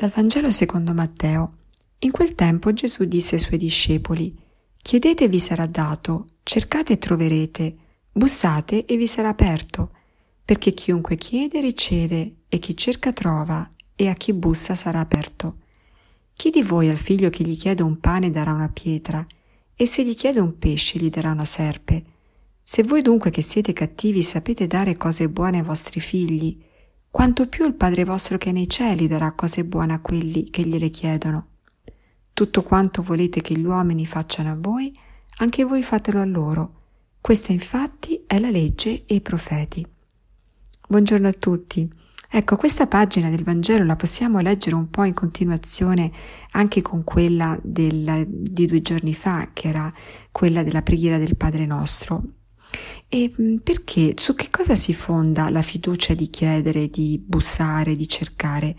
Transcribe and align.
Dal 0.00 0.08
Vangelo 0.08 0.50
secondo 0.50 0.94
Matteo. 0.94 1.56
In 1.98 2.10
quel 2.10 2.34
tempo 2.34 2.72
Gesù 2.72 3.04
disse 3.04 3.34
ai 3.34 3.40
suoi 3.42 3.58
discepoli, 3.58 4.34
Chiedete 4.80 5.24
e 5.24 5.28
vi 5.28 5.38
sarà 5.38 5.66
dato, 5.66 6.24
cercate 6.42 6.94
e 6.94 6.98
troverete, 6.98 7.76
bussate 8.10 8.86
e 8.86 8.96
vi 8.96 9.06
sarà 9.06 9.28
aperto, 9.28 9.90
perché 10.42 10.72
chiunque 10.72 11.16
chiede 11.16 11.60
riceve, 11.60 12.36
e 12.48 12.58
chi 12.58 12.74
cerca 12.74 13.12
trova, 13.12 13.70
e 13.94 14.08
a 14.08 14.14
chi 14.14 14.32
bussa 14.32 14.74
sarà 14.74 15.00
aperto. 15.00 15.58
Chi 16.32 16.48
di 16.48 16.62
voi 16.62 16.88
al 16.88 16.96
figlio 16.96 17.28
che 17.28 17.44
gli 17.44 17.54
chiede 17.54 17.82
un 17.82 18.00
pane 18.00 18.30
darà 18.30 18.54
una 18.54 18.70
pietra, 18.70 19.22
e 19.76 19.84
se 19.84 20.02
gli 20.02 20.14
chiede 20.14 20.40
un 20.40 20.56
pesce 20.56 20.98
gli 20.98 21.10
darà 21.10 21.30
una 21.32 21.44
serpe? 21.44 22.04
Se 22.62 22.82
voi 22.84 23.02
dunque 23.02 23.28
che 23.28 23.42
siete 23.42 23.74
cattivi 23.74 24.22
sapete 24.22 24.66
dare 24.66 24.96
cose 24.96 25.28
buone 25.28 25.58
ai 25.58 25.62
vostri 25.62 26.00
figli, 26.00 26.68
quanto 27.10 27.48
più 27.48 27.66
il 27.66 27.74
Padre 27.74 28.04
vostro 28.04 28.38
che 28.38 28.50
è 28.50 28.52
nei 28.52 28.68
cieli 28.68 29.08
darà 29.08 29.32
cose 29.32 29.64
buone 29.64 29.92
a 29.92 30.00
quelli 30.00 30.48
che 30.48 30.62
gliele 30.62 30.90
chiedono. 30.90 31.48
Tutto 32.32 32.62
quanto 32.62 33.02
volete 33.02 33.40
che 33.40 33.58
gli 33.58 33.64
uomini 33.64 34.06
facciano 34.06 34.50
a 34.50 34.56
voi, 34.58 34.96
anche 35.38 35.64
voi 35.64 35.82
fatelo 35.82 36.20
a 36.20 36.24
loro. 36.24 36.74
Questa 37.20 37.52
infatti 37.52 38.22
è 38.26 38.38
la 38.38 38.50
legge 38.50 39.04
e 39.06 39.16
i 39.16 39.20
profeti. 39.20 39.84
Buongiorno 40.88 41.28
a 41.28 41.32
tutti. 41.32 41.88
Ecco, 42.32 42.56
questa 42.56 42.86
pagina 42.86 43.28
del 43.28 43.42
Vangelo 43.42 43.84
la 43.84 43.96
possiamo 43.96 44.38
leggere 44.38 44.76
un 44.76 44.88
po' 44.88 45.02
in 45.02 45.14
continuazione 45.14 46.12
anche 46.52 46.80
con 46.80 47.02
quella 47.02 47.58
del, 47.60 48.24
di 48.28 48.66
due 48.66 48.80
giorni 48.82 49.14
fa, 49.14 49.50
che 49.52 49.68
era 49.68 49.92
quella 50.30 50.62
della 50.62 50.82
preghiera 50.82 51.18
del 51.18 51.36
Padre 51.36 51.66
nostro. 51.66 52.22
E 53.12 53.32
mm, 53.40 53.56
perché? 53.56 54.14
Su 54.16 54.36
che 54.36 54.50
cosa 54.50 54.76
si 54.76 54.94
fonda 54.94 55.50
la 55.50 55.62
fiducia 55.62 56.14
di 56.14 56.30
chiedere, 56.30 56.88
di 56.88 57.20
bussare, 57.22 57.96
di 57.96 58.06
cercare? 58.08 58.76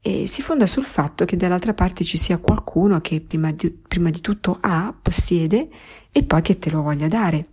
E 0.00 0.28
si 0.28 0.40
fonda 0.40 0.66
sul 0.66 0.84
fatto 0.84 1.24
che 1.24 1.36
dall'altra 1.36 1.74
parte 1.74 2.04
ci 2.04 2.16
sia 2.16 2.38
qualcuno 2.38 3.00
che 3.00 3.20
prima 3.20 3.50
di, 3.50 3.68
prima 3.72 4.10
di 4.10 4.20
tutto 4.20 4.58
ha, 4.60 4.96
possiede 5.02 5.68
e 6.12 6.22
poi 6.22 6.42
che 6.42 6.60
te 6.60 6.70
lo 6.70 6.82
voglia 6.82 7.08
dare. 7.08 7.48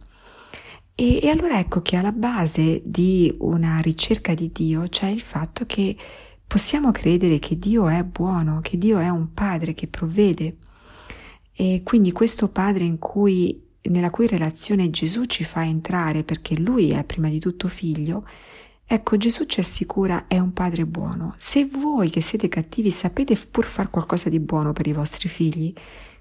E, 0.93 1.19
e 1.23 1.29
allora 1.29 1.57
ecco 1.57 1.81
che 1.81 1.95
alla 1.95 2.11
base 2.11 2.83
di 2.85 3.35
una 3.39 3.79
ricerca 3.79 4.35
di 4.35 4.51
Dio 4.51 4.87
c'è 4.87 5.07
il 5.07 5.21
fatto 5.21 5.65
che 5.65 5.97
possiamo 6.45 6.91
credere 6.91 7.39
che 7.39 7.57
Dio 7.57 7.87
è 7.87 8.03
buono, 8.03 8.59
che 8.61 8.77
Dio 8.77 8.99
è 8.99 9.09
un 9.09 9.33
padre 9.33 9.73
che 9.73 9.87
provvede. 9.87 10.57
E 11.55 11.81
quindi 11.83 12.11
questo 12.11 12.49
padre 12.49 12.83
in 12.83 12.99
cui 12.99 13.63
nella 13.89 14.09
cui 14.09 14.27
relazione 14.27 14.89
Gesù 14.89 15.25
ci 15.25 15.43
fa 15.43 15.63
entrare 15.65 16.23
perché 16.23 16.57
lui 16.57 16.91
è 16.91 17.03
prima 17.03 17.29
di 17.29 17.39
tutto 17.39 17.67
figlio, 17.67 18.25
ecco 18.85 19.17
Gesù 19.17 19.45
ci 19.45 19.59
assicura 19.59 20.27
è 20.27 20.39
un 20.39 20.53
padre 20.53 20.85
buono. 20.85 21.33
Se 21.37 21.65
voi 21.65 22.09
che 22.09 22.21
siete 22.21 22.47
cattivi 22.47 22.91
sapete 22.91 23.35
pur 23.35 23.65
fare 23.65 23.89
qualcosa 23.89 24.29
di 24.29 24.39
buono 24.39 24.73
per 24.73 24.87
i 24.87 24.93
vostri 24.93 25.29
figli, 25.29 25.73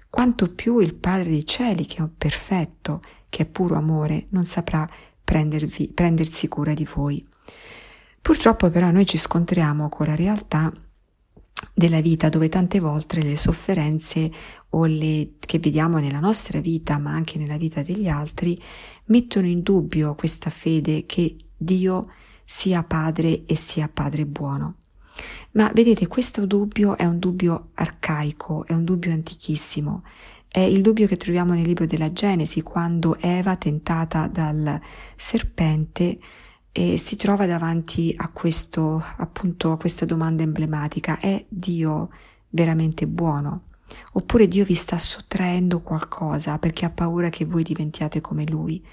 quanto 0.09 0.53
più 0.53 0.79
il 0.79 0.93
Padre 0.93 1.31
dei 1.31 1.45
cieli, 1.45 1.85
che 1.85 2.03
è 2.03 2.07
perfetto, 2.15 3.01
che 3.29 3.43
è 3.43 3.45
puro 3.45 3.75
amore, 3.75 4.27
non 4.29 4.45
saprà 4.45 4.87
prendersi 5.23 6.47
cura 6.47 6.75
di 6.75 6.87
voi. 6.93 7.25
Purtroppo 8.21 8.69
però 8.69 8.91
noi 8.91 9.05
ci 9.07 9.17
scontriamo 9.17 9.89
con 9.89 10.05
la 10.05 10.15
realtà 10.15 10.71
della 11.73 12.01
vita 12.01 12.29
dove 12.29 12.49
tante 12.49 12.79
volte 12.79 13.21
le 13.21 13.35
sofferenze 13.35 14.31
o 14.69 14.85
le 14.85 15.33
che 15.39 15.57
vediamo 15.57 15.97
nella 15.97 16.19
nostra 16.19 16.59
vita 16.59 16.99
ma 16.99 17.11
anche 17.11 17.39
nella 17.39 17.57
vita 17.57 17.81
degli 17.81 18.07
altri 18.07 18.61
mettono 19.05 19.47
in 19.47 19.61
dubbio 19.61 20.13
questa 20.13 20.49
fede 20.49 21.05
che 21.05 21.35
Dio 21.57 22.09
sia 22.45 22.83
padre 22.83 23.45
e 23.45 23.55
sia 23.55 23.89
padre 23.91 24.25
buono. 24.25 24.75
Ma 25.51 25.71
vedete, 25.73 26.07
questo 26.07 26.45
dubbio 26.45 26.97
è 26.97 27.05
un 27.05 27.19
dubbio 27.19 27.69
arcaico, 27.75 28.65
è 28.65 28.73
un 28.73 28.83
dubbio 28.83 29.11
antichissimo. 29.11 30.03
È 30.47 30.59
il 30.59 30.81
dubbio 30.81 31.07
che 31.07 31.17
troviamo 31.17 31.53
nel 31.53 31.65
libro 31.65 31.85
della 31.85 32.11
Genesi, 32.11 32.61
quando 32.61 33.17
Eva, 33.19 33.55
tentata 33.55 34.27
dal 34.27 34.79
serpente, 35.15 36.17
e 36.75 36.97
si 36.97 37.15
trova 37.17 37.45
davanti 37.45 38.13
a 38.17 38.29
questo, 38.29 39.01
appunto, 39.17 39.71
a 39.71 39.77
questa 39.77 40.05
domanda 40.05 40.41
emblematica. 40.41 41.19
È 41.19 41.45
Dio 41.47 42.09
veramente 42.49 43.05
buono? 43.05 43.65
Oppure 44.13 44.47
Dio 44.47 44.65
vi 44.65 44.73
sta 44.73 44.97
sottraendo 44.97 45.81
qualcosa 45.81 46.57
perché 46.57 46.85
ha 46.85 46.89
paura 46.89 47.29
che 47.29 47.45
voi 47.45 47.61
diventiate 47.61 48.21
come 48.21 48.43
Lui? 48.45 48.83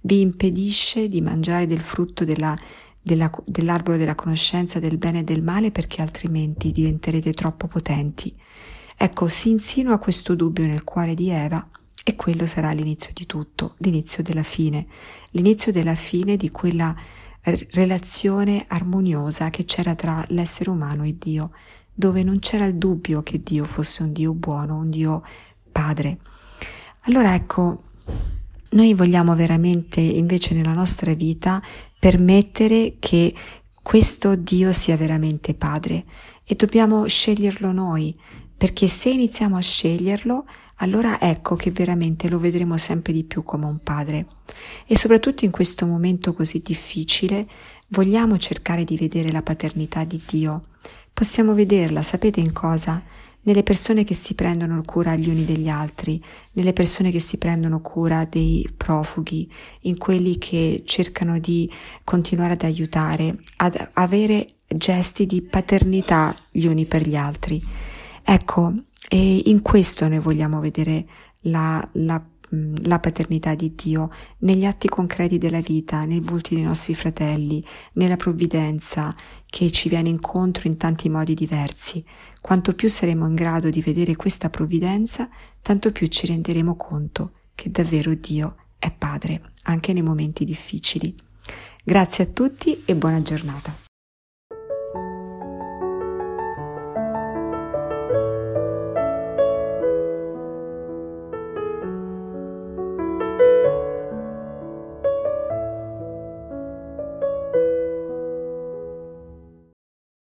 Vi 0.00 0.20
impedisce 0.20 1.10
di 1.10 1.20
mangiare 1.20 1.66
del 1.66 1.80
frutto 1.80 2.24
della, 2.24 2.56
della, 3.02 3.30
dell'albero 3.44 3.98
della 3.98 4.14
conoscenza 4.14 4.78
del 4.78 4.96
bene 4.96 5.18
e 5.18 5.24
del 5.24 5.42
male 5.42 5.70
perché 5.70 6.00
altrimenti 6.00 6.72
diventerete 6.72 7.34
troppo 7.34 7.66
potenti. 7.66 8.34
Ecco, 8.96 9.28
si 9.28 9.50
insinua 9.50 9.98
questo 9.98 10.34
dubbio 10.34 10.64
nel 10.64 10.84
cuore 10.84 11.12
di 11.12 11.28
Eva 11.28 11.68
e 12.02 12.16
quello 12.16 12.46
sarà 12.46 12.70
l'inizio 12.70 13.10
di 13.12 13.26
tutto, 13.26 13.74
l'inizio 13.78 14.22
della 14.22 14.42
fine, 14.42 14.86
l'inizio 15.32 15.70
della 15.70 15.96
fine 15.96 16.38
di 16.38 16.48
quella 16.48 16.96
relazione 17.72 18.64
armoniosa 18.66 19.50
che 19.50 19.64
c'era 19.64 19.94
tra 19.94 20.24
l'essere 20.28 20.70
umano 20.70 21.04
e 21.04 21.16
Dio, 21.18 21.50
dove 21.92 22.22
non 22.22 22.38
c'era 22.38 22.64
il 22.64 22.76
dubbio 22.76 23.22
che 23.22 23.42
Dio 23.42 23.64
fosse 23.64 24.02
un 24.02 24.12
Dio 24.12 24.32
buono, 24.32 24.78
un 24.78 24.90
Dio 24.90 25.22
padre. 25.70 26.18
Allora 27.02 27.34
ecco, 27.34 27.84
noi 28.70 28.94
vogliamo 28.94 29.34
veramente 29.34 30.00
invece 30.00 30.54
nella 30.54 30.72
nostra 30.72 31.14
vita 31.14 31.62
permettere 31.98 32.96
che 32.98 33.34
questo 33.82 34.34
Dio 34.34 34.72
sia 34.72 34.96
veramente 34.96 35.54
padre 35.54 36.04
e 36.44 36.54
dobbiamo 36.56 37.06
sceglierlo 37.06 37.70
noi, 37.72 38.14
perché 38.56 38.88
se 38.88 39.10
iniziamo 39.10 39.56
a 39.56 39.60
sceglierlo, 39.60 40.44
allora 40.76 41.20
ecco 41.20 41.54
che 41.54 41.70
veramente 41.70 42.28
lo 42.28 42.38
vedremo 42.38 42.76
sempre 42.76 43.12
di 43.12 43.24
più 43.24 43.42
come 43.44 43.66
un 43.66 43.78
padre. 43.78 44.26
E 44.86 44.96
soprattutto 44.96 45.44
in 45.44 45.50
questo 45.50 45.86
momento 45.86 46.32
così 46.32 46.62
difficile 46.64 47.46
vogliamo 47.88 48.38
cercare 48.38 48.84
di 48.84 48.96
vedere 48.96 49.30
la 49.30 49.42
paternità 49.42 50.04
di 50.04 50.20
Dio. 50.26 50.60
Possiamo 51.12 51.54
vederla, 51.54 52.02
sapete 52.02 52.40
in 52.40 52.52
cosa? 52.52 53.02
Nelle 53.42 53.62
persone 53.62 54.02
che 54.02 54.14
si 54.14 54.34
prendono 54.34 54.82
cura 54.84 55.14
gli 55.14 55.28
uni 55.28 55.44
degli 55.44 55.68
altri, 55.68 56.22
nelle 56.52 56.72
persone 56.72 57.12
che 57.12 57.20
si 57.20 57.38
prendono 57.38 57.80
cura 57.80 58.24
dei 58.24 58.68
profughi, 58.76 59.48
in 59.82 59.98
quelli 59.98 60.36
che 60.36 60.82
cercano 60.84 61.38
di 61.38 61.70
continuare 62.02 62.54
ad 62.54 62.62
aiutare, 62.62 63.38
ad 63.58 63.90
avere 63.92 64.46
gesti 64.66 65.26
di 65.26 65.42
paternità 65.42 66.34
gli 66.50 66.66
uni 66.66 66.86
per 66.86 67.06
gli 67.06 67.14
altri. 67.14 67.62
Ecco, 68.24 68.72
e 69.08 69.42
in 69.44 69.62
questo 69.62 70.08
noi 70.08 70.18
vogliamo 70.18 70.58
vedere 70.58 71.06
la, 71.42 71.86
la, 71.92 72.20
la, 72.50 72.98
paternità 72.98 73.54
di 73.54 73.74
Dio 73.74 74.10
negli 74.38 74.64
atti 74.64 74.88
concreti 74.88 75.38
della 75.38 75.60
vita, 75.60 76.04
nei 76.04 76.20
volti 76.20 76.54
dei 76.54 76.64
nostri 76.64 76.94
fratelli, 76.94 77.64
nella 77.94 78.16
provvidenza 78.16 79.14
che 79.46 79.70
ci 79.70 79.88
viene 79.88 80.08
incontro 80.08 80.68
in 80.68 80.76
tanti 80.76 81.08
modi 81.08 81.34
diversi. 81.34 82.04
Quanto 82.40 82.74
più 82.74 82.88
saremo 82.88 83.26
in 83.26 83.34
grado 83.34 83.70
di 83.70 83.80
vedere 83.80 84.16
questa 84.16 84.50
provvidenza, 84.50 85.28
tanto 85.62 85.92
più 85.92 86.06
ci 86.06 86.26
renderemo 86.26 86.76
conto 86.76 87.32
che 87.54 87.70
davvero 87.70 88.14
Dio 88.14 88.56
è 88.78 88.92
Padre, 88.92 89.52
anche 89.64 89.92
nei 89.92 90.02
momenti 90.02 90.44
difficili. 90.44 91.14
Grazie 91.82 92.24
a 92.24 92.26
tutti 92.28 92.82
e 92.84 92.94
buona 92.94 93.22
giornata. 93.22 93.75